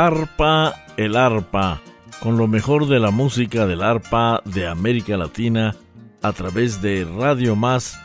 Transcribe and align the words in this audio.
Zarpa 0.00 0.84
el 0.96 1.16
arpa, 1.16 1.80
con 2.20 2.36
lo 2.36 2.46
mejor 2.46 2.86
de 2.86 3.00
la 3.00 3.10
música 3.10 3.66
del 3.66 3.82
arpa 3.82 4.40
de 4.44 4.68
América 4.68 5.16
Latina 5.16 5.74
a 6.22 6.32
través 6.32 6.80
de 6.80 7.04
Radio 7.04 7.56
Más, 7.56 7.98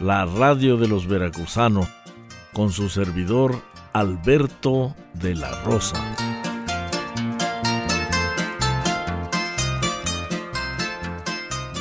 la 0.00 0.24
radio 0.24 0.78
de 0.78 0.88
los 0.88 1.06
veracruzanos, 1.06 1.86
con 2.54 2.72
su 2.72 2.88
servidor 2.88 3.60
Alberto 3.92 4.96
de 5.12 5.34
la 5.34 5.50
Rosa. 5.64 6.02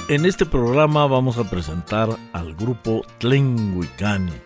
En 0.09 0.25
este 0.25 0.45
programa 0.45 1.07
vamos 1.07 1.37
a 1.37 1.49
presentar 1.49 2.09
al 2.33 2.53
grupo 2.53 3.03
Tlenguicani 3.19 4.41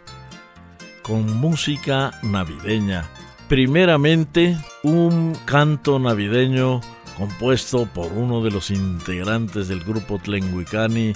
con 1.02 1.38
música 1.38 2.12
navideña 2.22 3.10
Primeramente, 3.50 4.58
un 4.84 5.34
canto 5.46 6.00
navideño 6.00 6.82
compuesto 7.18 7.86
por 7.86 8.12
uno 8.12 8.44
de 8.44 8.52
los 8.52 8.72
integrantes 8.72 9.70
del 9.70 9.86
grupo 9.86 10.20
Tlenguicani, 10.20 11.14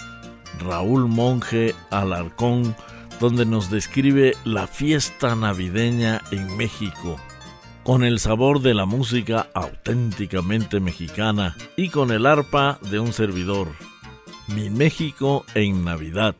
Raúl 0.60 1.10
Monje 1.10 1.76
Alarcón, 1.90 2.74
donde 3.20 3.46
nos 3.46 3.70
describe 3.70 4.34
la 4.46 4.66
fiesta 4.66 5.36
navideña 5.36 6.22
en 6.32 6.56
México, 6.56 7.20
con 7.84 8.02
el 8.06 8.18
sabor 8.18 8.62
de 8.62 8.76
la 8.76 8.86
música 8.86 9.50
auténticamente 9.54 10.80
mexicana 10.80 11.58
y 11.76 11.90
con 11.90 12.12
el 12.12 12.26
arpa 12.26 12.80
de 12.90 13.00
un 13.00 13.12
servidor. 13.12 13.68
Mi 14.48 14.70
México 14.70 15.46
en 15.54 15.84
Navidad. 15.84 16.36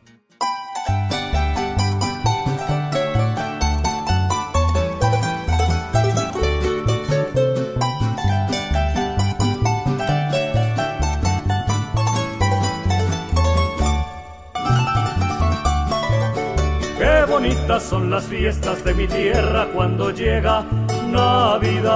Son 17.80 18.10
las 18.10 18.26
fiestas 18.26 18.84
de 18.84 18.94
mi 18.94 19.08
tierra 19.08 19.68
cuando 19.74 20.12
llega 20.12 20.66
Navidad. 21.10 21.92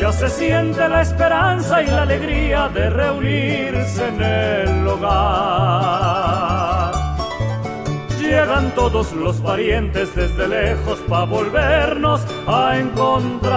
Ya 0.00 0.10
se 0.12 0.28
siente 0.28 0.88
la 0.88 1.02
esperanza 1.02 1.82
y 1.82 1.86
la 1.86 2.02
alegría 2.02 2.68
de 2.68 2.90
reunirse 2.90 4.08
en 4.08 4.20
el 4.20 4.88
hogar. 4.88 6.12
Llegan 8.20 8.74
todos 8.74 9.12
los 9.12 9.36
parientes 9.36 10.12
desde 10.14 10.48
lejos 10.48 10.98
para 11.08 11.24
volvernos 11.26 12.26
a 12.46 12.76
encontrar 12.78 13.52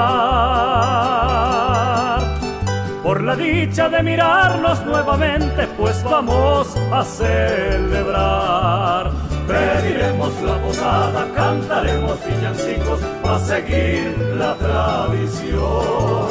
por 3.05 3.21
la 3.21 3.35
dicha 3.35 3.87
de 3.87 4.01
mirarnos 4.01 4.83
nuevamente, 4.83 5.67
pues 5.77 6.03
vamos 6.03 6.75
a 6.91 7.03
celebrar. 7.03 9.11
Pediremos 9.47 10.33
la 10.41 10.57
posada, 10.57 11.27
cantaremos 11.35 12.17
villancicos 12.25 12.99
a 13.23 13.37
seguir 13.37 14.17
la 14.39 14.55
tradición. 14.55 16.29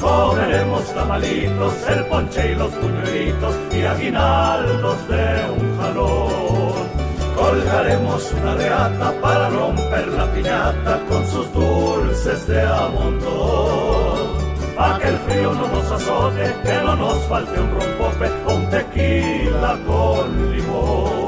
Comeremos 0.00 0.84
tamalitos, 0.94 1.74
el 1.86 2.06
ponche 2.06 2.52
y 2.52 2.54
los 2.54 2.70
puñuelitos 2.70 3.54
y 3.76 3.82
aguinaldos 3.82 5.08
de 5.08 5.50
un 5.58 5.78
jalón. 5.78 6.86
Colgaremos 7.36 8.32
una 8.40 8.54
reata 8.54 9.12
para 9.20 9.50
romper 9.50 10.08
la 10.08 10.24
piñata 10.32 10.98
con 11.10 11.26
sus 11.26 11.52
dulces 11.52 12.46
de 12.46 12.62
amontón 12.62 13.95
pa' 14.76 14.98
que 14.98 15.08
el 15.08 15.18
frío 15.18 15.54
no 15.54 15.68
nos 15.68 15.90
azote, 15.90 16.54
que 16.62 16.74
no 16.84 16.96
nos 16.96 17.18
falte 17.28 17.58
un 17.58 17.70
rompope 17.70 18.28
o 18.46 18.54
un 18.56 18.70
tequila 18.70 19.78
con 19.86 20.52
limón. 20.52 21.26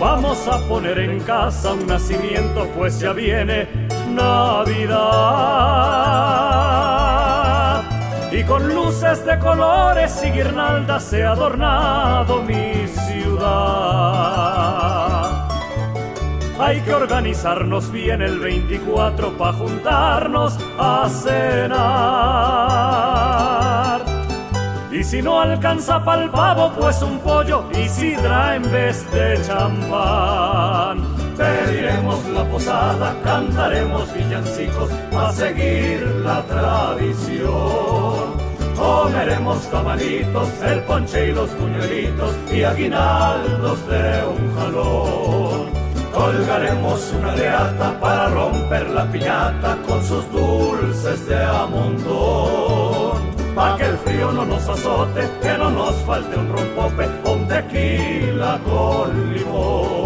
Vamos 0.00 0.48
a 0.48 0.58
poner 0.68 0.98
en 0.98 1.20
casa 1.20 1.72
un 1.72 1.86
nacimiento, 1.86 2.66
pues 2.76 2.98
ya 2.98 3.12
viene 3.12 3.81
Navidad. 4.14 5.02
Y 8.32 8.44
con 8.44 8.68
luces 8.68 9.24
de 9.26 9.38
colores 9.38 10.22
y 10.24 10.30
guirnaldas 10.30 11.04
se 11.04 11.24
ha 11.24 11.32
adornado 11.32 12.42
mi 12.42 12.86
ciudad. 12.86 14.02
Hay 16.58 16.80
que 16.82 16.94
organizarnos 16.94 17.90
bien 17.90 18.22
el 18.22 18.38
24 18.38 19.36
para 19.36 19.52
juntarnos 19.54 20.56
a 20.78 21.08
cenar. 21.08 22.52
Y 24.92 25.02
si 25.02 25.20
no 25.20 25.40
alcanza 25.40 26.04
pa'l 26.04 26.30
pavo, 26.30 26.70
pues 26.78 27.02
un 27.02 27.18
pollo 27.18 27.64
y 27.72 27.88
sidra 27.88 28.54
en 28.54 28.70
vez 28.70 29.10
de 29.10 29.42
champán. 29.42 31.11
Pediremos 31.42 32.24
la 32.28 32.44
posada, 32.44 33.16
cantaremos 33.24 34.14
villancicos 34.14 34.88
a 35.12 35.32
seguir 35.32 36.00
la 36.24 36.40
tradición. 36.44 38.22
Comeremos 38.76 39.58
tamalitos, 39.68 40.48
el 40.62 40.80
ponche 40.84 41.30
y 41.30 41.32
los 41.32 41.50
puñuelitos 41.50 42.36
y 42.52 42.62
aguinaldos 42.62 43.78
de 43.88 44.24
un 44.34 44.54
jalón. 44.56 45.70
Colgaremos 46.14 47.12
una 47.18 47.34
leata 47.34 47.98
para 47.98 48.28
romper 48.28 48.90
la 48.90 49.04
piñata 49.10 49.78
con 49.88 50.00
sus 50.04 50.24
dulces 50.30 51.26
de 51.26 51.42
amontón. 51.44 53.20
Pa' 53.56 53.76
que 53.76 53.86
el 53.86 53.98
frío 53.98 54.30
no 54.30 54.44
nos 54.44 54.68
azote, 54.68 55.28
que 55.42 55.58
no 55.58 55.70
nos 55.70 55.96
falte 56.06 56.38
un 56.38 56.52
rompope 56.52 57.08
un 57.24 57.48
tequila 57.48 58.60
con 58.64 59.34
limón. 59.34 60.01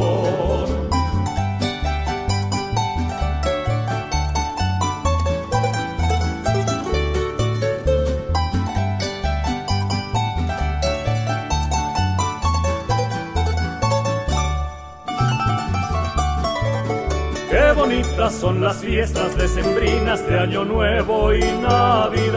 Son 18.31 18.61
las 18.61 18.79
fiestas 18.79 19.37
decembrinas 19.37 20.27
de 20.27 20.39
Año 20.39 20.65
Nuevo 20.65 21.33
y 21.35 21.41
Navidad. 21.41 22.37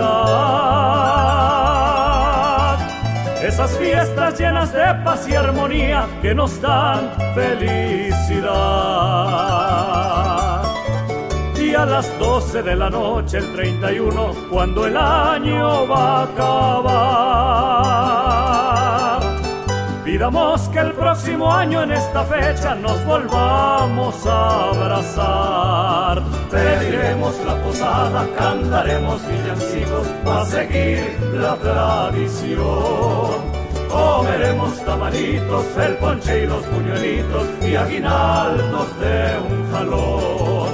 Esas 3.43 3.71
fiestas 3.77 4.39
llenas 4.39 4.71
de 4.73 4.83
paz 5.03 5.27
y 5.27 5.35
armonía 5.35 6.07
que 6.21 6.35
nos 6.35 6.61
dan 6.61 7.11
felicidad. 7.33 8.99
las 11.85 12.19
12 12.19 12.61
de 12.63 12.75
la 12.75 12.89
noche 12.89 13.37
el 13.37 13.53
31 13.53 14.33
cuando 14.49 14.85
el 14.85 14.97
año 14.97 15.87
va 15.87 16.19
a 16.19 16.23
acabar. 16.23 17.79
Pidamos 20.09 20.67
que 20.69 20.79
el 20.79 20.93
próximo 20.93 21.53
año 21.53 21.83
en 21.83 21.91
esta 21.91 22.23
fecha 22.23 22.73
nos 22.73 23.05
volvamos 23.05 24.25
a 24.25 24.69
abrazar. 24.71 26.23
Pediremos 26.49 27.35
la 27.45 27.55
posada, 27.61 28.27
cantaremos 28.35 29.21
villancicos 29.27 30.07
para 30.25 30.45
seguir 30.45 31.15
la 31.33 31.55
tradición. 31.57 33.37
Comeremos 33.87 34.83
tamalitos, 34.83 35.65
el 35.77 35.93
ponche 35.97 36.43
y 36.43 36.47
los 36.47 36.63
puñuelitos 36.65 37.47
y 37.61 37.75
aguinaldos 37.75 38.99
de 38.99 39.37
un 39.47 39.71
jalón. 39.71 40.71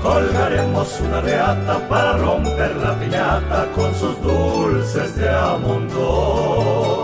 Colgaremos 0.00 1.00
una 1.00 1.20
reata 1.22 1.88
para 1.88 2.12
romper 2.18 2.76
la 2.76 2.94
piñata 3.00 3.66
con 3.74 3.92
sus 3.96 4.22
dulces 4.22 5.16
de 5.16 5.28
amontón. 5.28 6.95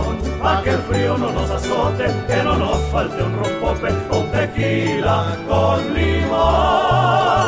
Pa' 0.42 0.60
que 0.62 0.70
el 0.70 0.78
frío 0.78 1.16
no 1.16 1.30
nos 1.30 1.48
azote, 1.50 2.06
que 2.26 2.42
no 2.42 2.56
nos 2.56 2.78
falte 2.90 3.22
un 3.22 3.32
rompope 3.32 3.88
o 4.10 4.18
un 4.18 4.30
tequila 4.32 5.36
con 5.48 5.94
limón. 5.94 7.41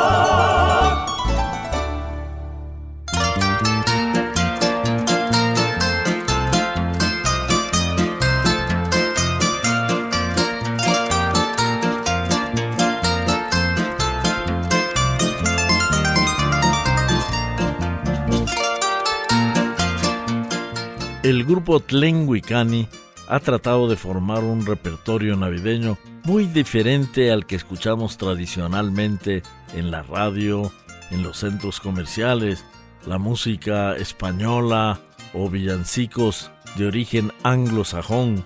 El 21.25 21.43
grupo 21.43 21.79
Tlenguicani 21.79 22.87
ha 23.27 23.39
tratado 23.39 23.87
de 23.89 23.95
formar 23.95 24.43
un 24.43 24.63
repertorio 24.63 25.35
navideño 25.35 25.97
muy 26.23 26.45
diferente 26.45 27.31
al 27.31 27.47
que 27.47 27.55
escuchamos 27.55 28.17
tradicionalmente 28.17 29.41
en 29.73 29.89
la 29.89 30.03
radio, 30.03 30.71
en 31.09 31.23
los 31.23 31.37
centros 31.37 31.79
comerciales, 31.79 32.63
la 33.07 33.17
música 33.17 33.95
española 33.95 34.99
o 35.33 35.49
villancicos 35.49 36.51
de 36.77 36.85
origen 36.85 37.31
anglosajón. 37.41 38.45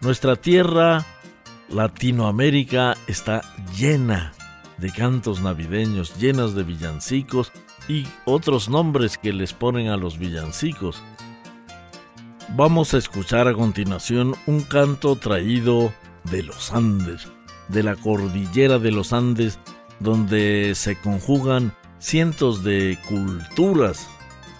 Nuestra 0.00 0.34
tierra, 0.34 1.06
Latinoamérica, 1.68 2.96
está 3.06 3.42
llena 3.76 4.32
de 4.76 4.90
cantos 4.90 5.40
navideños, 5.40 6.18
llenas 6.18 6.56
de 6.56 6.64
villancicos 6.64 7.52
y 7.86 8.08
otros 8.24 8.68
nombres 8.68 9.18
que 9.18 9.32
les 9.32 9.52
ponen 9.52 9.86
a 9.86 9.96
los 9.96 10.18
villancicos. 10.18 11.00
Vamos 12.58 12.92
a 12.92 12.98
escuchar 12.98 13.46
a 13.46 13.54
continuación 13.54 14.34
un 14.46 14.62
canto 14.62 15.14
traído 15.14 15.92
de 16.24 16.42
los 16.42 16.72
Andes, 16.72 17.28
de 17.68 17.84
la 17.84 17.94
cordillera 17.94 18.80
de 18.80 18.90
los 18.90 19.12
Andes, 19.12 19.60
donde 20.00 20.72
se 20.74 20.96
conjugan 20.96 21.72
cientos 22.00 22.64
de 22.64 22.98
culturas 23.08 24.08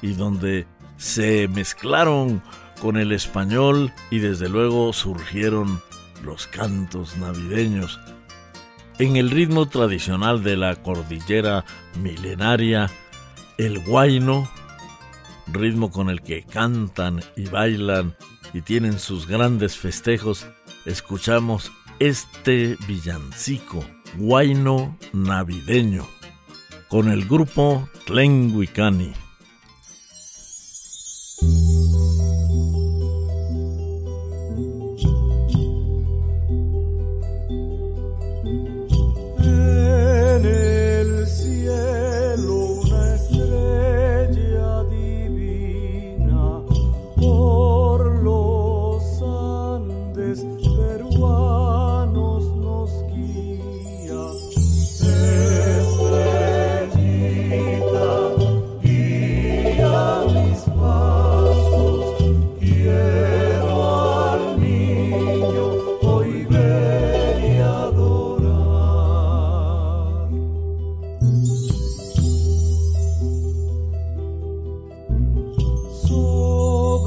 y 0.00 0.12
donde 0.12 0.68
se 0.96 1.48
mezclaron 1.48 2.40
con 2.80 2.98
el 2.98 3.10
español 3.10 3.92
y 4.12 4.20
desde 4.20 4.48
luego 4.48 4.92
surgieron 4.92 5.80
los 6.22 6.46
cantos 6.46 7.16
navideños. 7.16 7.98
En 9.00 9.16
el 9.16 9.28
ritmo 9.28 9.66
tradicional 9.66 10.44
de 10.44 10.56
la 10.56 10.76
cordillera 10.76 11.64
milenaria, 12.00 12.92
el 13.56 13.80
guayno 13.84 14.48
ritmo 15.52 15.90
con 15.90 16.10
el 16.10 16.22
que 16.22 16.42
cantan 16.42 17.20
y 17.36 17.46
bailan 17.46 18.16
y 18.52 18.62
tienen 18.62 18.98
sus 18.98 19.26
grandes 19.26 19.76
festejos, 19.76 20.46
escuchamos 20.84 21.72
este 21.98 22.76
villancico, 22.86 23.84
guayno 24.16 24.96
navideño, 25.12 26.06
con 26.88 27.10
el 27.10 27.26
grupo 27.26 27.88
Tlenguicani. 28.06 29.12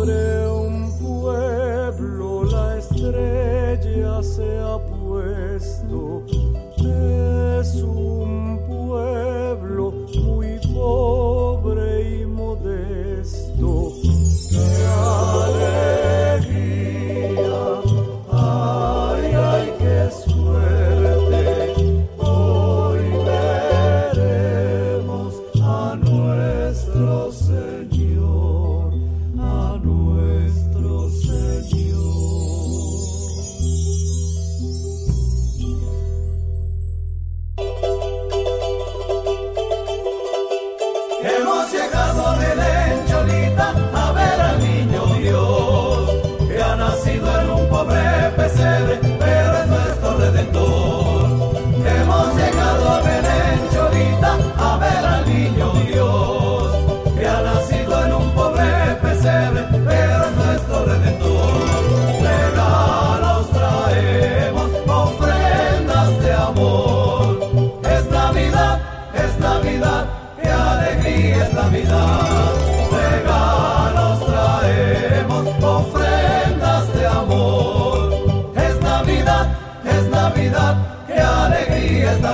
sobre 0.04 0.41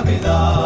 Navidad. 0.08 0.57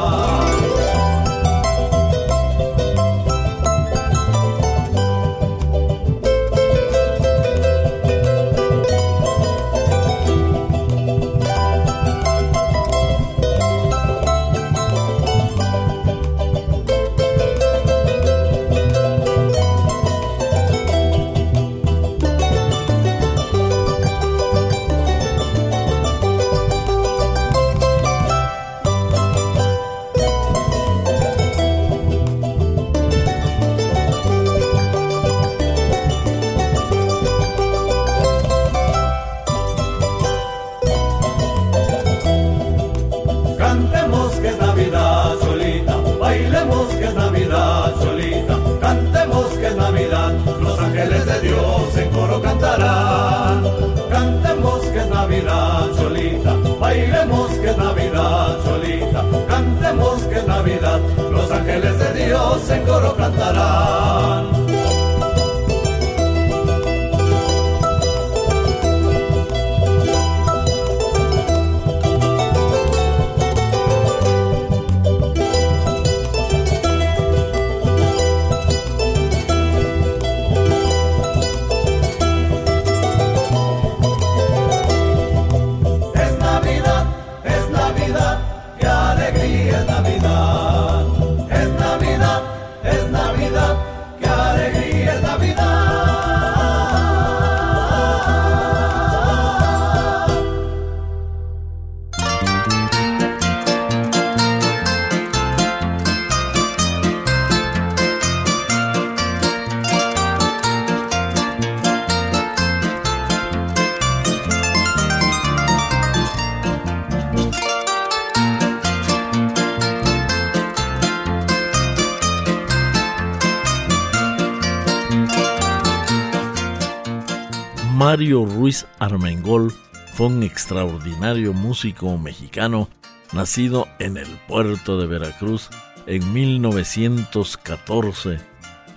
Ruiz 128.31 128.87
Armengol 129.00 129.75
fue 130.14 130.29
un 130.29 130.45
extraordinario 130.45 131.52
músico 131.52 132.17
mexicano 132.19 132.88
nacido 133.33 133.88
en 133.99 134.17
el 134.17 134.29
puerto 134.47 135.00
de 135.00 135.09
Veracruz 135.09 135.71
en 136.07 136.33
1914 136.33 138.38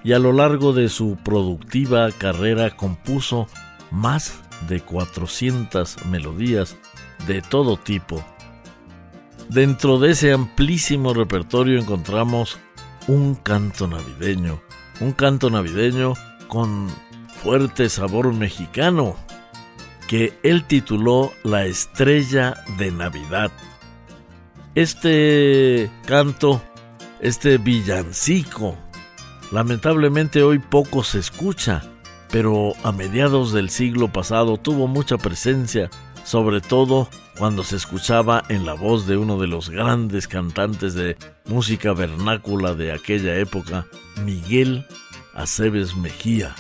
y 0.03 0.13
a 0.13 0.19
lo 0.19 0.31
largo 0.31 0.73
de 0.73 0.89
su 0.89 1.17
productiva 1.23 2.11
carrera 2.11 2.75
compuso 2.75 3.47
más 3.89 4.41
de 4.67 4.81
400 4.81 6.05
melodías 6.05 6.77
de 7.25 7.41
todo 7.41 7.77
tipo. 7.77 8.23
Dentro 9.49 9.97
de 9.97 10.11
ese 10.11 10.33
amplísimo 10.33 11.15
repertorio 11.15 11.79
encontramos 11.79 12.59
un 13.07 13.33
canto 13.33 13.87
navideño, 13.87 14.61
un 14.99 15.13
canto 15.13 15.49
navideño 15.49 16.13
con 16.47 16.89
fuerte 17.45 17.89
sabor 17.89 18.33
mexicano 18.33 19.15
que 20.07 20.33
él 20.41 20.63
tituló 20.63 21.31
La 21.43 21.65
estrella 21.65 22.55
de 22.79 22.91
Navidad. 22.91 23.51
Este 24.73 25.91
canto, 26.07 26.59
este 27.19 27.59
villancico, 27.59 28.75
lamentablemente 29.51 30.41
hoy 30.41 30.57
poco 30.57 31.03
se 31.03 31.19
escucha, 31.19 31.83
pero 32.31 32.73
a 32.83 32.91
mediados 32.91 33.53
del 33.53 33.69
siglo 33.69 34.11
pasado 34.11 34.57
tuvo 34.57 34.87
mucha 34.87 35.19
presencia, 35.19 35.91
sobre 36.23 36.61
todo 36.61 37.09
cuando 37.37 37.63
se 37.63 37.75
escuchaba 37.75 38.43
en 38.49 38.65
la 38.65 38.73
voz 38.73 39.05
de 39.05 39.17
uno 39.17 39.37
de 39.37 39.45
los 39.45 39.69
grandes 39.69 40.27
cantantes 40.27 40.95
de 40.95 41.15
música 41.45 41.93
vernácula 41.93 42.73
de 42.73 42.91
aquella 42.91 43.35
época, 43.35 43.85
Miguel 44.23 44.87
Aceves 45.35 45.95
Mejía. 45.95 46.55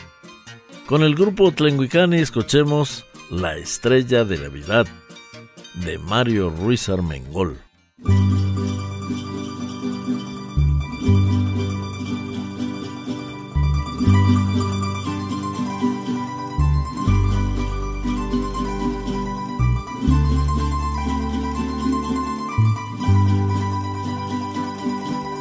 Con 0.87 1.01
el 1.01 1.15
grupo 1.15 1.51
Tlenguicani 1.51 2.17
escuchemos 2.17 3.05
La 3.31 3.57
estrella 3.57 4.23
de 4.23 4.37
Navidad 4.37 4.85
de 5.83 5.97
Mario 5.97 6.51
Ruiz 6.51 6.89
Armengol. 6.89 7.59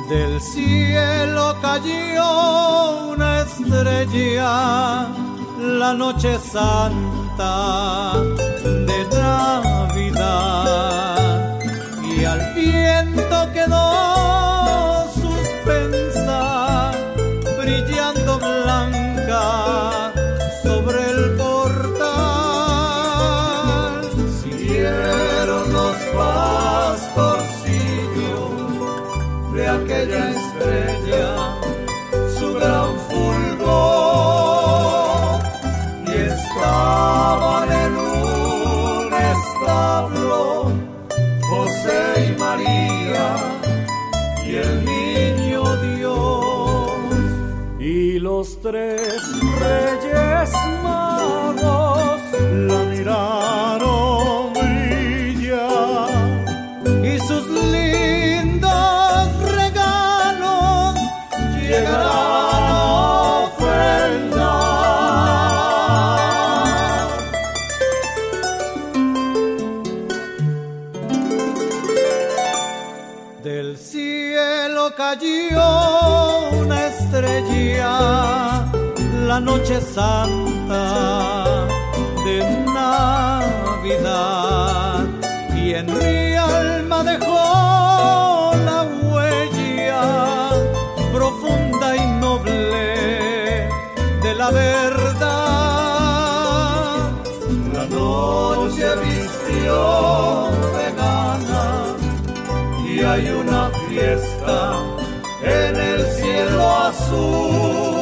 Del 0.09 0.41
cielo 0.41 1.57
cayó 1.61 3.13
una 3.13 3.43
estrella 3.43 5.24
la 5.65 5.93
noche 5.95 6.39
santa 6.39 8.13
de 8.63 9.07
Navidad. 9.17 10.29
Y 12.03 12.25
al 12.25 12.55
viento 12.55 13.53
quedó 13.53 14.04
los 48.37 48.61
tres 48.61 49.23
reyes 49.61 50.51
magos 50.83 52.21
la 52.69 52.79
miraron 52.91 53.94
noche 79.65 79.81
santa 79.81 81.67
de 82.27 82.39
Navidad 83.87 84.27
y 85.57 85.73
en 85.73 85.87
mi 85.87 86.35
alma 86.35 87.03
dejó 87.03 88.53
la 88.67 88.83
huella 89.05 90.51
profunda 91.15 91.97
y 91.97 92.07
noble 92.21 93.69
de 94.23 94.35
la 94.35 94.51
verdad. 94.51 95.25
La 97.73 97.87
noche 97.87 98.85
vistió 99.07 100.51
de 100.77 100.87
gana 101.01 101.65
y 102.87 103.01
hay 103.01 103.31
una 103.31 103.71
fiesta 103.89 104.77
en 105.43 105.75
el 105.77 106.07
cielo 106.07 106.63
azul 106.89 107.94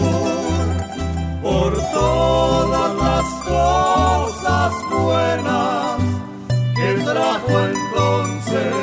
por 1.62 1.76
todas 1.92 2.94
las 2.96 3.26
cosas 3.44 4.72
buenas 4.90 5.98
que 6.74 7.04
trajo 7.04 7.60
entonces 7.60 8.81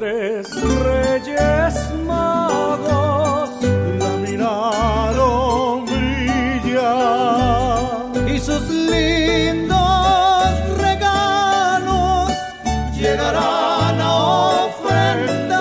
tres 0.00 0.48
reyes 0.82 1.74
magos 2.06 3.50
la 3.98 4.10
miraron 4.24 5.84
brillar 5.84 7.20
y 8.26 8.38
sus 8.38 8.62
lindos 8.70 10.48
regalos 10.78 12.30
llegarán 12.96 14.00
a 14.00 14.14
ofrendar. 14.64 15.60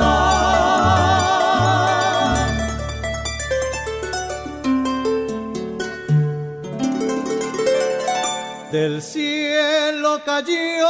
Del 8.72 9.02
cielo 9.02 10.22
cayó 10.26 10.88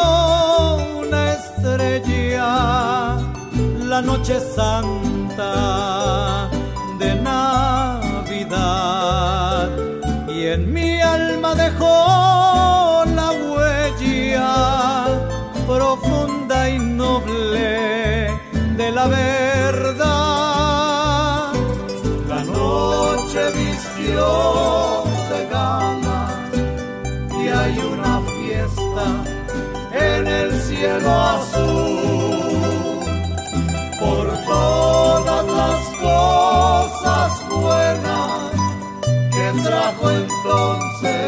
una 1.00 1.34
estrella, 1.34 3.18
la 3.90 4.02
noche 4.04 4.40
santa 4.40 6.48
de 7.00 7.16
Navidad 7.16 8.52
y 10.28 10.46
en 10.46 10.72
mi 10.72 11.02
alma 11.02 11.56
dejó 11.56 13.04
la 13.16 13.32
huella 13.32 15.08
profunda 15.66 16.70
y 16.70 16.78
noble 16.78 18.30
de 18.78 18.92
la 18.92 19.08
verdad. 19.08 20.06
La 22.28 22.44
noche 22.44 23.40
vistió 23.64 25.04
de 25.32 25.48
gama 25.50 26.30
y 27.42 27.48
hay 27.48 27.80
una 27.94 28.22
fiesta 28.22 29.06
en 29.92 30.28
el 30.28 30.52
cielo 30.62 31.12
azul 31.12 31.49
trajo 39.54 40.12
entonces 40.12 41.19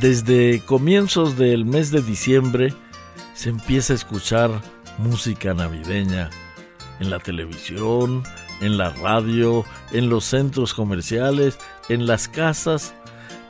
Desde 0.00 0.62
comienzos 0.64 1.36
del 1.36 1.66
mes 1.66 1.90
de 1.90 2.00
diciembre 2.00 2.72
se 3.34 3.50
empieza 3.50 3.92
a 3.92 3.96
escuchar 3.96 4.50
música 4.96 5.52
navideña 5.52 6.30
en 7.00 7.10
la 7.10 7.18
televisión, 7.18 8.22
en 8.62 8.78
la 8.78 8.88
radio, 8.94 9.62
en 9.92 10.08
los 10.08 10.24
centros 10.24 10.72
comerciales, 10.72 11.58
en 11.90 12.06
las 12.06 12.28
casas, 12.28 12.94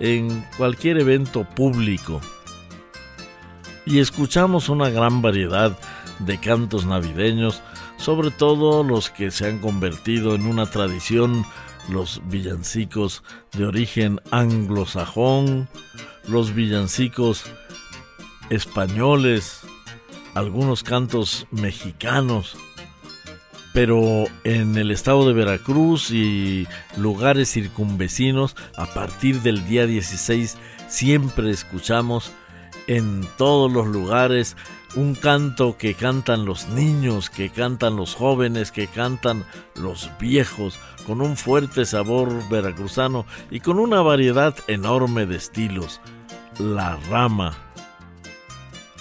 en 0.00 0.44
cualquier 0.56 0.98
evento 0.98 1.44
público. 1.44 2.20
Y 3.86 4.00
escuchamos 4.00 4.68
una 4.68 4.90
gran 4.90 5.22
variedad 5.22 5.78
de 6.18 6.40
cantos 6.40 6.84
navideños, 6.84 7.62
sobre 7.96 8.32
todo 8.32 8.82
los 8.82 9.10
que 9.10 9.30
se 9.30 9.46
han 9.46 9.60
convertido 9.60 10.34
en 10.34 10.46
una 10.46 10.66
tradición, 10.66 11.44
los 11.88 12.20
villancicos 12.24 13.22
de 13.52 13.66
origen 13.66 14.20
anglosajón, 14.32 15.68
los 16.28 16.54
villancicos 16.54 17.44
españoles, 18.50 19.60
algunos 20.34 20.82
cantos 20.82 21.46
mexicanos, 21.50 22.56
pero 23.72 24.24
en 24.44 24.76
el 24.76 24.90
estado 24.90 25.26
de 25.26 25.32
Veracruz 25.32 26.10
y 26.10 26.66
lugares 26.96 27.52
circunvecinos, 27.52 28.56
a 28.76 28.86
partir 28.86 29.40
del 29.42 29.66
día 29.68 29.86
16 29.86 30.56
siempre 30.88 31.50
escuchamos 31.50 32.32
en 32.88 33.26
todos 33.38 33.70
los 33.70 33.86
lugares 33.86 34.56
un 34.96 35.14
canto 35.14 35.76
que 35.78 35.94
cantan 35.94 36.44
los 36.44 36.68
niños, 36.68 37.30
que 37.30 37.50
cantan 37.50 37.96
los 37.96 38.14
jóvenes, 38.14 38.72
que 38.72 38.86
cantan 38.86 39.44
los 39.74 40.10
viejos, 40.18 40.78
con 41.06 41.20
un 41.20 41.36
fuerte 41.36 41.84
sabor 41.86 42.30
veracruzano 42.48 43.26
y 43.50 43.60
con 43.60 43.78
una 43.78 44.02
variedad 44.02 44.54
enorme 44.66 45.26
de 45.26 45.36
estilos. 45.36 46.00
La 46.58 46.96
rama. 47.10 47.56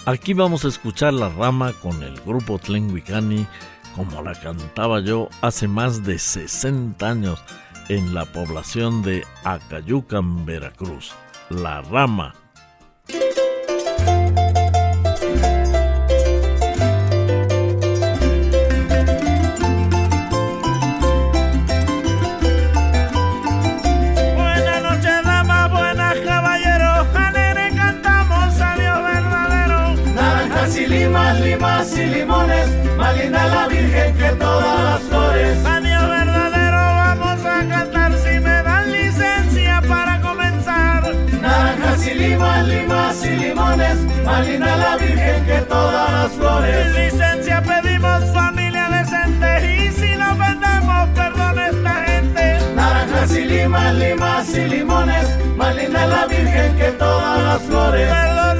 Aquí 0.06 0.32
vamos 0.32 0.64
a 0.64 0.68
escuchar 0.68 1.12
la 1.12 1.28
rama 1.28 1.72
con 1.74 2.02
el 2.02 2.18
grupo 2.20 2.58
Tlenguicani 2.58 3.46
como 3.94 4.22
la 4.22 4.34
cantaba 4.34 5.00
yo 5.00 5.28
hace 5.42 5.68
más 5.68 6.04
de 6.04 6.18
60 6.18 7.08
años 7.08 7.42
en 7.88 8.14
la 8.14 8.24
población 8.24 9.02
de 9.02 9.24
Acayucan, 9.44 10.46
Veracruz. 10.46 11.12
La 11.48 11.82
rama. 11.82 12.34
Que 34.20 34.30
todas 34.36 34.84
las 34.84 35.00
flores. 35.02 35.58
A 35.64 35.80
Dios 35.80 36.08
verdadero 36.08 36.78
vamos 36.78 37.44
a 37.44 37.68
cantar 37.68 38.12
si 38.18 38.40
me 38.40 38.62
dan 38.62 38.92
licencia 38.92 39.82
para 39.88 40.20
comenzar. 40.20 41.14
Naranjas 41.40 42.06
y 42.06 42.14
limas, 42.14 42.66
limas 42.66 43.24
y 43.24 43.36
limones, 43.36 43.96
más 44.24 44.46
linda 44.46 44.76
la 44.76 44.96
Virgen 44.96 45.46
que 45.46 45.60
todas 45.62 46.12
las 46.12 46.32
flores. 46.32 46.76
flores. 46.76 47.12
Licencia 47.12 47.62
pedimos 47.62 48.24
familia 48.34 48.88
decente 48.98 49.48
y 49.74 49.92
si 49.92 50.16
nos 50.16 50.36
vendemos, 50.38 51.08
perdón 51.14 51.58
esta 51.58 51.94
gente. 52.04 52.58
Naranjas 52.74 53.32
y 53.32 53.44
limas, 53.44 53.94
limas 53.94 54.54
y 54.54 54.64
limones, 54.68 55.26
más 55.56 55.74
linda 55.74 56.06
la 56.06 56.26
Virgen 56.26 56.76
que 56.76 56.90
todas 56.92 57.42
las 57.42 57.62
flores. 57.62 58.08
Perdón 58.10 58.59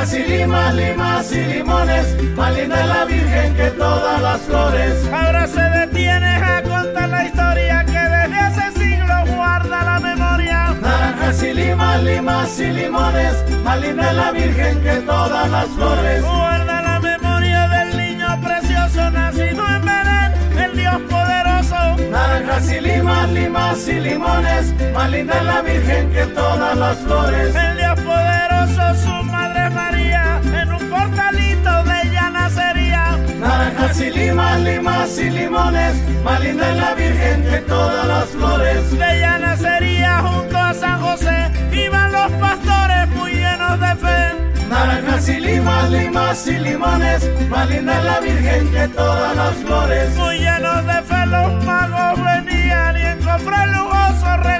Naranjas 0.00 0.18
y 0.18 0.30
limas, 0.30 0.74
limas 0.74 1.32
y 1.32 1.44
limones, 1.44 2.34
más 2.34 2.56
linda 2.56 2.86
la 2.86 3.04
Virgen 3.04 3.54
que 3.54 3.70
todas 3.72 4.22
las 4.22 4.40
flores. 4.40 4.94
Ahora 5.12 5.46
se 5.46 5.60
detiene 5.60 6.36
a 6.36 6.62
contar 6.62 7.08
la 7.10 7.26
historia 7.26 7.84
que 7.84 7.92
desde 7.92 8.38
hace 8.38 8.80
siglos 8.80 9.28
guarda 9.36 9.84
la 9.84 10.00
memoria. 10.00 10.74
Naranjas 10.80 11.42
y 11.42 11.52
limas, 11.52 12.02
limas 12.02 12.58
y 12.60 12.66
limones, 12.72 13.44
más 13.62 13.78
linda 13.78 14.12
la 14.14 14.32
Virgen 14.32 14.82
que 14.82 14.94
todas 15.02 15.50
las 15.50 15.66
flores. 15.66 16.22
Guarda 16.22 16.80
la 16.80 17.00
memoria 17.00 17.68
del 17.68 17.96
niño 17.98 18.40
precioso 18.40 19.10
nacido 19.10 19.68
en 19.68 19.82
Belén, 19.82 20.32
el 20.64 20.76
Dios 20.78 21.00
poderoso. 21.10 22.10
Naranjas 22.10 22.72
y 22.72 22.80
limas, 22.80 23.30
limas 23.32 23.86
y 23.86 24.00
limones, 24.00 24.74
más 24.94 25.10
linda 25.10 25.42
la 25.42 25.60
Virgen 25.60 26.10
que 26.10 26.24
todas 26.24 26.74
las 26.74 26.96
flores. 27.00 27.54
El 27.54 27.76
Dios 27.76 28.00
poderoso, 28.00 28.94
su 29.04 29.29
María, 29.70 30.40
en 30.42 30.72
un 30.72 30.90
portalito 30.90 31.84
de 31.84 32.02
ella 32.04 32.30
nacería. 32.30 33.18
Naranjas 33.38 34.00
y 34.00 34.10
limas, 34.10 34.60
limas 34.60 35.18
y 35.18 35.30
limones, 35.30 35.94
más 36.24 36.40
linda 36.40 36.72
la 36.72 36.94
Virgen 36.94 37.42
que 37.44 37.58
todas 37.60 38.06
las 38.06 38.28
flores. 38.28 38.90
De 38.90 39.16
ella 39.16 39.38
nacería 39.38 40.18
junto 40.20 40.56
a 40.58 40.74
San 40.74 41.00
José, 41.00 41.50
iban 41.72 42.12
los 42.12 42.32
pastores 42.32 43.08
muy 43.08 43.32
llenos 43.32 43.80
de 43.80 43.96
fe. 43.96 44.66
Naranjas 44.68 45.28
y 45.28 45.40
limas, 45.40 45.90
limas 45.90 46.46
y 46.46 46.58
limones, 46.58 47.30
más 47.48 47.68
linda 47.68 48.00
la 48.02 48.20
Virgen 48.20 48.70
que 48.70 48.88
todas 48.88 49.36
las 49.36 49.54
flores. 49.56 50.16
Muy 50.16 50.38
llenos 50.38 50.86
de 50.86 51.02
fe 51.02 51.26
los 51.26 51.64
magos 51.64 52.24
venían 52.24 52.96
y 52.96 53.02
en 53.02 53.18
cofres 53.18 53.68
lujosos. 53.76 54.59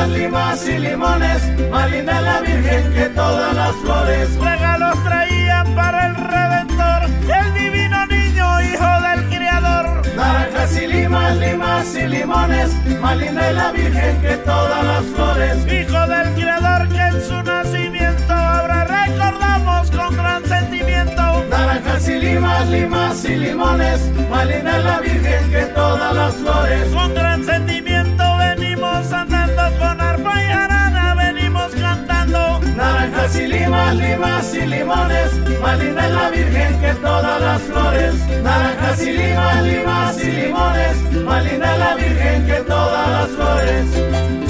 Y 0.00 0.12
limas, 0.12 0.66
y 0.66 0.78
limones, 0.78 1.70
más 1.70 1.90
linda 1.90 2.20
la 2.22 2.40
Virgen 2.40 2.92
que 2.94 3.04
todas 3.10 3.54
las 3.54 3.74
flores. 3.76 4.34
Regalos 4.36 5.04
traían 5.04 5.74
para 5.74 6.06
el 6.06 6.14
Redentor, 6.16 7.02
el 7.28 7.54
divino 7.54 8.06
niño, 8.06 8.60
hijo 8.62 9.00
del 9.02 9.28
Criador. 9.28 10.02
Naranjas 10.16 10.76
y 10.82 10.86
limas, 10.86 11.36
limas 11.36 11.94
y 11.94 12.08
limones, 12.08 12.70
más 12.98 13.16
linda 13.18 13.52
la 13.52 13.72
Virgen 13.72 14.20
que 14.22 14.36
todas 14.38 14.84
las 14.84 15.04
flores. 15.04 15.56
Hijo 15.66 16.06
del 16.06 16.34
Criador 16.34 16.88
que 16.88 17.00
en 17.00 17.22
su 17.22 17.42
nacimiento 17.42 18.32
ahora 18.32 18.84
recordamos 18.84 19.90
con 19.90 20.16
gran 20.16 20.44
sentimiento. 20.46 21.44
Naranjas 21.50 22.08
y 22.08 22.18
limas, 22.18 22.68
limas 22.68 23.24
y 23.26 23.36
limones, 23.36 24.00
más 24.30 24.46
linda 24.46 24.78
la 24.78 25.00
Virgen 25.00 25.50
que 25.50 25.62
todas 25.74 26.14
las 26.14 26.34
flores. 26.36 26.88
Con 26.94 27.14
gran 27.14 27.44
sentimiento 27.44 28.24
venimos 28.38 29.12
con 29.78 30.00
arpa 30.00 30.42
y 30.42 30.46
jarana, 30.46 31.14
venimos 31.14 31.70
cantando. 31.74 32.60
Naranjas 32.76 33.36
y 33.36 33.46
limas, 33.46 33.96
limas 33.96 34.54
y 34.54 34.66
limones, 34.66 35.60
más 35.60 35.78
linda 35.78 36.08
la 36.08 36.30
Virgen 36.30 36.80
que 36.80 36.94
todas 36.94 37.40
las 37.40 37.62
flores. 37.62 38.14
Naranjas 38.42 39.02
y 39.02 39.12
limas, 39.12 39.62
limas 39.64 40.24
y 40.24 40.30
limones, 40.32 40.96
más 41.24 41.44
linda 41.44 41.76
la 41.76 41.94
Virgen 41.94 42.46
que 42.46 42.60
todas 42.66 43.08
las 43.08 43.28
flores. 43.30 44.49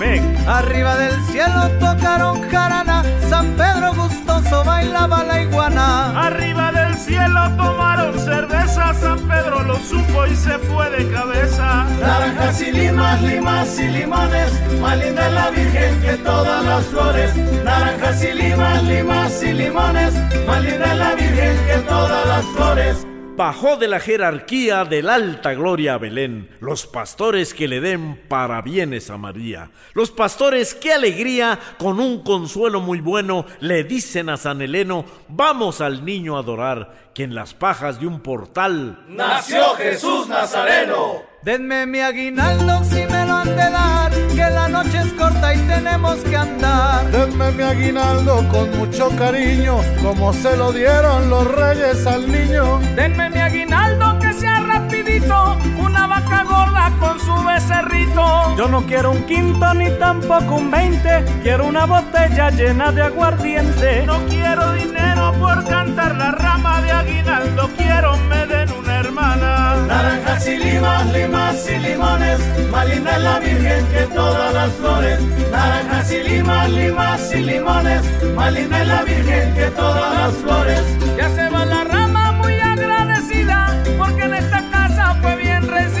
Arriba 0.00 0.96
del 0.96 1.22
cielo 1.26 1.68
tocaron 1.78 2.40
jarana, 2.48 3.04
San 3.28 3.54
Pedro 3.54 3.92
gustoso 3.92 4.64
bailaba 4.64 5.24
la 5.24 5.42
iguana. 5.42 6.18
Arriba 6.26 6.72
del 6.72 6.96
cielo 6.96 7.54
tomaron 7.54 8.18
cerveza, 8.18 8.94
San 8.94 9.18
Pedro 9.28 9.62
lo 9.62 9.76
supo 9.76 10.26
y 10.26 10.34
se 10.34 10.58
fue 10.58 10.88
de 10.88 11.12
cabeza. 11.12 11.84
Naranjas 12.00 12.62
y 12.62 12.72
limas, 12.72 13.20
limas 13.20 13.78
y 13.78 13.88
limones, 13.88 14.80
más 14.80 14.96
linda 14.96 15.28
la 15.28 15.50
Virgen 15.50 16.00
que 16.00 16.12
todas 16.24 16.64
las 16.64 16.86
flores. 16.86 17.36
Naranjas 17.62 18.24
y 18.24 18.32
limas, 18.32 18.82
limas 18.84 19.42
y 19.42 19.52
limones, 19.52 20.14
más 20.46 20.62
linda 20.62 20.94
la 20.94 21.14
Virgen 21.14 21.58
que 21.66 21.76
todas 21.86 22.26
las 22.26 22.44
flores. 22.56 23.06
Bajó 23.40 23.78
de 23.78 23.88
la 23.88 24.00
jerarquía 24.00 24.84
del 24.84 25.08
alta 25.08 25.54
gloria 25.54 25.94
a 25.94 25.98
Belén, 25.98 26.50
los 26.60 26.86
pastores 26.86 27.54
que 27.54 27.68
le 27.68 27.80
den 27.80 28.20
parabienes 28.28 29.08
a 29.08 29.16
María, 29.16 29.70
los 29.94 30.10
pastores 30.10 30.74
qué 30.74 30.92
alegría, 30.92 31.58
con 31.78 32.00
un 32.00 32.22
consuelo 32.22 32.82
muy 32.82 33.00
bueno, 33.00 33.46
le 33.60 33.82
dicen 33.82 34.28
a 34.28 34.36
San 34.36 34.60
Heleno, 34.60 35.06
vamos 35.28 35.80
al 35.80 36.04
niño 36.04 36.36
a 36.36 36.40
adorar, 36.40 37.12
que 37.14 37.22
en 37.22 37.34
las 37.34 37.54
pajas 37.54 37.98
de 37.98 38.06
un 38.06 38.20
portal 38.20 39.06
Nació 39.08 39.70
Jesús 39.76 40.28
Nazareno. 40.28 41.22
Denme 41.42 41.86
mi 41.86 42.00
aguinaldo 42.00 42.84
si 42.84 43.06
me 43.06 43.19
lo 43.44 43.50
han 43.50 43.56
de 43.56 43.70
dar, 43.70 44.10
que 44.10 44.50
la 44.50 44.68
noche 44.68 44.98
es 44.98 45.12
corta 45.12 45.54
y 45.54 45.58
tenemos 45.66 46.16
que 46.18 46.36
andar. 46.36 47.10
Denme 47.10 47.50
mi 47.52 47.62
aguinaldo 47.62 48.46
con 48.48 48.70
mucho 48.78 49.10
cariño, 49.16 49.78
como 50.02 50.32
se 50.32 50.56
lo 50.56 50.72
dieron 50.72 51.30
los 51.30 51.46
reyes 51.46 52.06
al 52.06 52.30
niño. 52.30 52.80
Denme 52.94 53.30
mi 53.30 53.40
aguinaldo 53.40 54.18
que 54.18 54.32
sea 54.32 54.60
rapidito, 54.60 55.56
una 55.78 56.06
vaca 56.06 56.44
gorda 56.44 56.92
con 56.98 57.18
su 57.20 57.34
becerrito. 57.44 58.56
Yo 58.56 58.68
no 58.68 58.84
quiero 58.86 59.10
un 59.12 59.22
quinto 59.24 59.74
ni 59.74 59.90
tampoco 59.98 60.56
un 60.56 60.70
veinte, 60.70 61.24
quiero 61.42 61.66
una 61.66 61.86
botella 61.86 62.50
llena 62.50 62.92
de 62.92 63.02
aguardiente. 63.02 64.04
No 64.06 64.18
quiero 64.28 64.72
dinero 64.72 65.32
por 65.38 65.64
cantar 65.66 66.16
la 66.16 66.32
rama 66.32 66.80
de 66.82 66.90
aguinaldo, 66.92 67.70
quiero 67.76 68.16
me 68.28 68.46
den 68.46 68.79
hermana. 69.10 69.74
Naranjas 69.86 70.46
y 70.46 70.56
limas, 70.56 71.12
limas 71.12 71.68
y 71.68 71.78
limones, 71.78 72.40
más 72.70 72.88
linda 72.88 73.16
es 73.16 73.22
la 73.22 73.38
Virgen 73.40 73.86
que 73.92 74.02
todas 74.14 74.54
las 74.54 74.72
flores. 74.72 75.20
Naranjas 75.50 76.12
y 76.12 76.22
limas, 76.28 76.70
limas 76.70 77.34
y 77.34 77.40
limones, 77.40 78.02
más 78.34 78.52
linda 78.52 78.82
es 78.82 78.88
la 78.88 79.02
Virgen 79.02 79.54
que 79.54 79.66
todas 79.82 80.14
las 80.14 80.34
flores. 80.42 80.82
Ya 81.16 81.28
se 81.30 81.48
va 81.50 81.64
la 81.64 81.84
rama 81.84 82.32
muy 82.32 82.54
agradecida, 82.60 83.82
porque 83.98 84.22
en 84.22 84.34
esta 84.34 84.70
casa 84.70 85.16
fue 85.20 85.36
bien 85.36 85.66
recibida. 85.66 85.99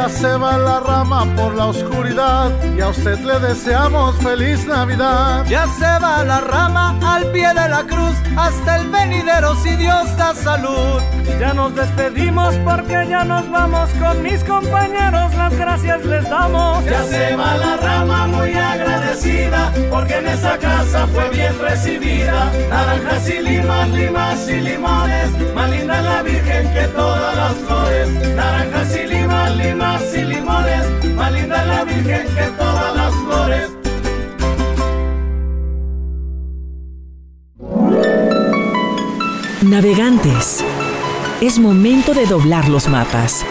Ya 0.00 0.08
se 0.08 0.34
va 0.34 0.56
la 0.56 0.80
rama 0.80 1.26
por 1.36 1.54
la 1.54 1.66
oscuridad 1.66 2.50
y 2.74 2.80
a 2.80 2.88
usted 2.88 3.18
le 3.18 3.38
deseamos 3.38 4.16
feliz 4.16 4.66
Navidad. 4.66 5.44
Ya 5.46 5.66
se 5.78 5.84
va 6.02 6.24
la 6.24 6.40
rama 6.40 6.98
al 7.02 7.30
pie 7.32 7.48
de 7.48 7.68
la 7.68 7.82
cruz, 7.82 8.16
hasta 8.34 8.76
el 8.76 8.88
venidero 8.88 9.54
si 9.56 9.76
Dios 9.76 10.16
da 10.16 10.34
salud. 10.34 11.02
Ya 11.38 11.52
nos 11.52 11.74
despedimos 11.74 12.54
porque 12.64 13.08
ya 13.10 13.24
nos 13.24 13.50
vamos 13.50 13.90
con 14.00 14.22
mis 14.22 14.42
compañeros, 14.44 15.34
las 15.34 15.54
gracias 15.54 16.02
les 16.06 16.24
damos. 16.30 16.82
Ya 16.86 17.02
se 17.04 17.36
va 17.36 17.58
la 17.58 17.76
rama 17.76 18.26
muy 18.26 18.54
agradecida, 18.54 19.70
porque 19.90 20.14
en 20.14 20.28
esta 20.28 20.56
casa 20.56 21.06
fue 21.08 21.28
bien 21.28 21.58
recibida. 21.58 22.50
Naranjas 22.70 23.28
y 23.28 23.38
limas, 23.70 23.90
limas 23.90 24.48
y 24.48 24.60
limones, 24.60 25.54
más 25.54 25.70
linda 25.70 26.02
la 26.02 26.22
Virgen 26.22 26.72
que 26.72 26.88
todas 26.88 27.36
las 27.36 27.54
flores. 27.54 28.08
Naranjas 28.34 28.96
y 28.96 29.06
limas, 29.06 29.56
limas 29.56 30.02
y 30.14 30.22
limones, 30.22 31.14
más 31.14 31.32
linda 31.32 31.64
la 31.64 31.84
Virgen 31.84 32.26
que 32.34 32.42
todas 32.58 32.96
las 32.96 33.14
flores. 33.14 33.70
Navegantes, 39.62 40.64
es 41.40 41.58
momento 41.58 42.14
de 42.14 42.26
doblar 42.26 42.68
los 42.68 42.88
mapas, 42.88 43.44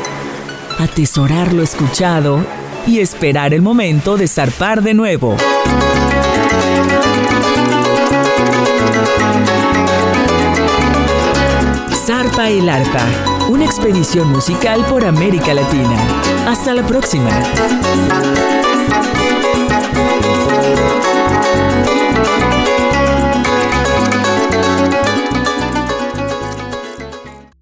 atesorar 0.80 1.54
lo 1.54 1.64
escuchado 1.64 2.44
y 2.88 3.00
esperar 3.00 3.54
el 3.54 3.62
momento 3.62 4.18
de 4.18 4.28
zarpar 4.28 4.82
de 4.82 4.94
nuevo. 4.94 5.38
Zarpa 12.10 12.50
el 12.50 12.68
Arpa, 12.68 13.06
una 13.50 13.66
expedición 13.66 14.32
musical 14.32 14.84
por 14.86 15.06
América 15.06 15.54
Latina. 15.54 15.96
Hasta 16.48 16.74
la 16.74 16.84
próxima. 16.84 17.30